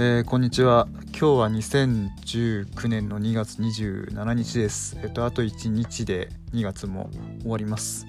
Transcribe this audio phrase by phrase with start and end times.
[0.00, 0.86] えー、こんにちは。
[1.06, 4.96] 今日は2019年の2月27日です。
[5.02, 8.06] えっ、とあと1日で2月も終わります。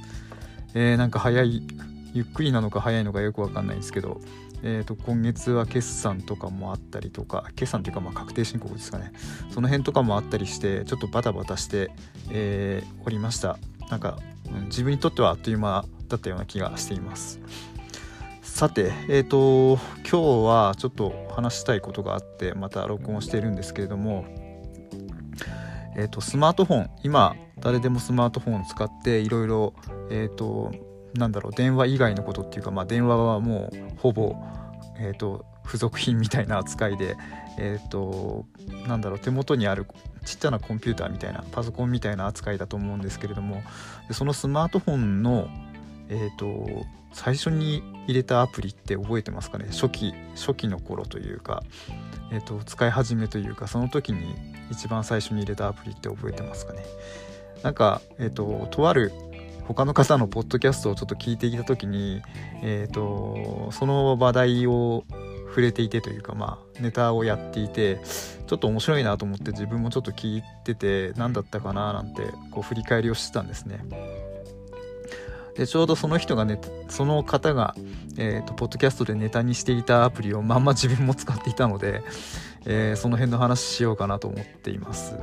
[0.76, 1.64] えー、なんか早い
[2.14, 4.22] ゆっくりなのか早いのかよくわかんないんですけど
[4.62, 9.12] えーと、今月は決算とかもあったりとか決算というかまあ確定申告ですかね。
[9.50, 11.90] その辺とかもあったりしてちょっとバタバタして、
[12.30, 13.58] えー、おりました。
[13.90, 14.20] なんか、
[14.66, 17.40] 自分にとってはあっという間だったような気がしています。
[18.60, 24.26] さて、えーと、今日はちょっと話したいことがあってまた録音してるんですけれども、
[25.96, 29.74] えーと、スマートフォン今誰でもスマートフォンを使っていろいろ
[30.12, 30.74] えっ、ー、と
[31.14, 34.36] なんだろう電話以外のことっていうか、まあ、電話はもうほぼ、
[35.00, 37.16] えーと、付属品みたいな扱いで、
[37.58, 38.46] えーと、
[38.90, 39.88] なんだろう手元にある
[40.26, 43.64] ちっちゃなコンピューターみたいなパソコンみたいな扱いだと思うんですけれども
[44.12, 45.48] そのスマートフォンの、
[46.10, 49.66] えーと最初に入れたアプリって覚えてますかね？
[49.72, 51.64] 初期初期の頃というか、
[52.32, 54.36] えーと、使い始めというかその時に
[54.70, 56.86] 一番最初に入れたアプリって覚えてますかね？
[57.64, 59.12] なんか、えーと、とある
[59.68, 62.22] 他の方のポッドキャストをちょっと聞いていた時に、
[62.62, 65.04] えーと、その話題を
[65.48, 68.00] 触れていてというかまあネタをやっていて
[68.46, 73.84] ちょっと面白いなと思って自分もちょっと聞いてて何だったかななんてこう振り返りをしてたんですね。
[75.60, 76.58] でちょうどその人がね
[76.88, 77.76] その方が、
[78.18, 82.02] えーと、ポッドキャストでネタにしていたアプリをまんま自分も使っていたので、
[82.66, 85.18] えー、その辺の話しようかなと思っています。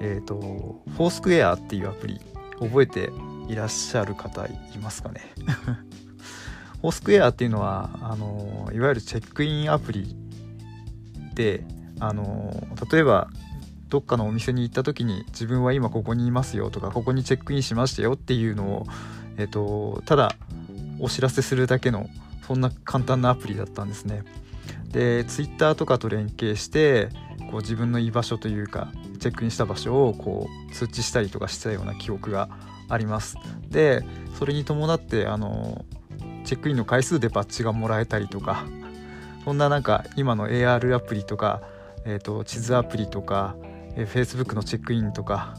[0.00, 2.22] えっ、ー、とフォースクエアっていうアプリ
[2.58, 3.10] 覚えて
[3.46, 5.20] いらっしゃる方いますかね？
[6.80, 10.16] フォースクエアっていうのはあのいわゆるチェックインアプリ
[11.34, 11.66] で
[12.00, 13.28] あの例えば
[13.90, 18.86] どっかのお店に行った時に自分は今ここにいますよとかここにチェックインしましたよっていうのを
[19.36, 20.34] えっと、ただ
[21.00, 22.08] お知らせするだけの
[22.46, 24.22] そんな簡単なアプリだったんですね。
[24.90, 27.08] で Twitter とかと連携して
[27.50, 32.48] こう自分の居場所というかチェックインした場所をこう通知したりとかしたような記憶が
[32.88, 33.36] あります。
[33.70, 34.04] で
[34.38, 35.84] それに伴ってあの
[36.44, 38.64] チェックインの回数でバッジがもらえたりとか
[39.44, 41.62] そんななんか今の AR アプリとか、
[42.04, 43.56] えーと、地図アプリとか、
[43.94, 45.54] えー、Facebook のチェックインとか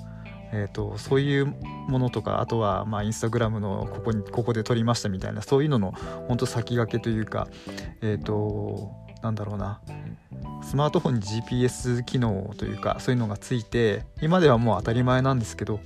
[0.58, 1.48] えーと、そういう
[1.90, 5.92] ものとかあとはまあインスタグラムのここにここで撮りましたみたいなそういうのの
[6.30, 7.50] 本当先駆けというか
[8.02, 9.82] えっ、ー、となんだろうな
[10.64, 15.82] スマートフォンに GPS 機能というかそういうのがついて今ではもう当たり前なんですけど、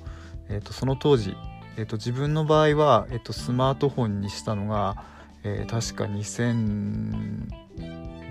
[0.49, 1.35] えー、とその当時、
[1.75, 5.03] えー、と自分の場合は、えー、とスマートフォンにしたのが、
[5.43, 7.47] えー、確か2000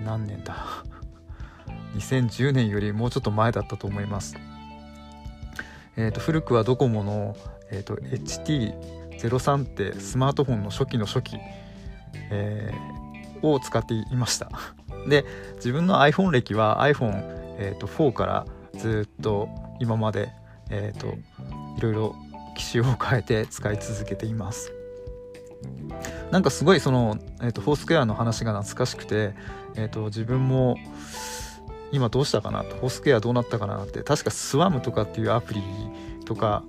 [0.05, 0.55] 何年だ？
[1.97, 4.37] 2010年よりもうちょっと前だったと思います。
[5.99, 7.35] えーと、古くはドコモの、
[7.71, 11.37] えーと、HT03 ってスマートフォンの初期の初期、
[12.31, 14.49] えー、を使っていました。
[15.09, 17.21] で自分の iPhone 歴は iPhone、
[17.57, 18.45] えーと、4から
[18.77, 19.49] ずっと
[19.81, 20.29] 今まで、
[20.69, 21.07] えー、と
[21.77, 22.15] いろいろ
[22.55, 24.71] 機種を変えて使い続けています。
[26.31, 29.33] なんかすごいその、えー、とフォースクエアの話が懐かしくて、
[29.75, 30.77] えー、と自分も
[31.91, 32.75] 今どうしたかなと。
[32.75, 34.03] ホスケアどうなったかなって。
[34.03, 35.61] 確かスワムとかっていうアプリ
[36.25, 36.63] とか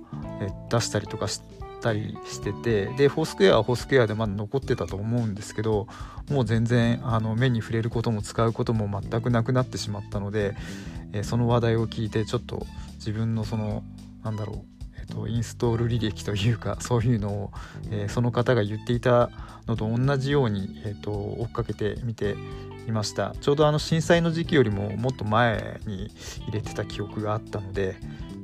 [0.69, 1.41] 出したりとかし
[1.81, 2.87] たりしてて。
[2.97, 5.87] でフォースクエアはフォースクエアでまだ残ってたと思うんですけど
[6.29, 10.55] もう全然あの目に触れることも使うことも全くなくなってしまったので、
[11.23, 12.65] その話題を聞いてちょっと
[12.95, 13.83] 自分のその
[14.23, 14.63] なんだろ
[15.17, 17.51] う、インストール履歴というか そういうのを、
[17.89, 19.29] えー、その方が言っていた
[19.67, 22.35] のと同じように、えーと追っかけてみて
[22.87, 23.35] いました。
[23.41, 26.09] ちょうどあの震災の時期よりももっと前に
[26.47, 27.95] 入れてた記憶があったので、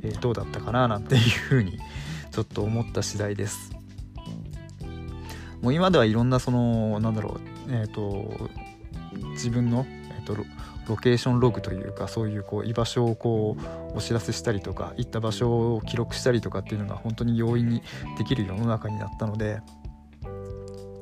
[0.04, 1.80] えー、どうだったかななんていうふうに
[2.32, 3.72] ちょっと思った次第です。
[5.62, 8.50] もう今ではいろんなそのなんだろうえっ、ー、と
[9.32, 10.36] 自分の、えーと、
[10.88, 13.58] ロケーションログというかそういうこう居場所をこ
[13.94, 17.82] うお知らせしたりとか行った場所を記録したりとかっていうのが本当に容易に
[18.18, 19.62] できる世の中になったので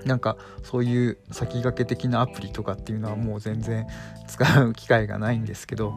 [0.06, 3.88] なんかそういう先駆け的なアプリとかっていうのはもう全然
[4.28, 5.94] 使う機会がないんですけど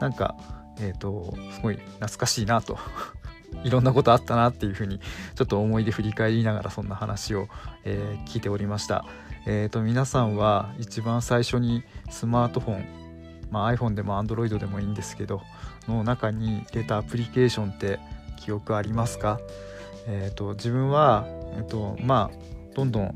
[0.00, 0.36] なんか
[0.80, 2.78] えっ、ー、とすごい懐かしいなと
[3.62, 5.00] いろんなことあったなっていうふうに
[5.34, 7.48] ちょっと思い出振り返りながらそんな話を、
[7.84, 9.04] えー、聞いておりました。
[9.48, 12.84] えーと、皆さんは一番最初にスマートフォン、
[13.48, 15.40] まあ、iPhone でも Android でもいいんですけど
[15.86, 18.00] の中に入れたアプリケーションって
[18.36, 19.38] 記憶ありますか、
[20.08, 21.24] えーと、自分は、
[21.56, 23.14] えーとまあ、どんどん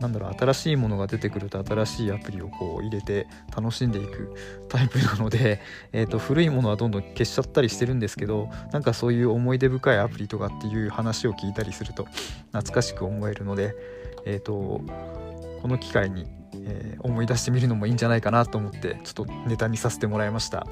[0.00, 4.34] なんだろう新しいものが出てくると新しいアプリをこう入れて楽しんでいく
[4.68, 5.60] タイプなので、
[5.92, 12.06] えーと、古いものはどんどん消しちゃったりしてるんですけどなんかそういう思い出深いアプリとかっていう話を聞いたりすると
[12.52, 13.74] 懐かしく思えるので、
[14.24, 20.66] えーと、この機会に、えー、思い出してみるのもいいんじゃないかなと思ってちょっとネタにさせてもらいました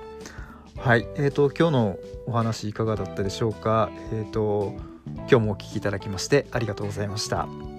[0.78, 3.90] はいえーと、今日のお話いかがだったでしょうか？
[4.12, 4.74] え、ー、と
[5.06, 7.75] 今日もお聴きいただきましてありがとうございました。